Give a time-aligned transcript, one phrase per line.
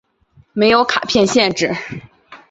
[0.53, 1.75] 没有卡片限制。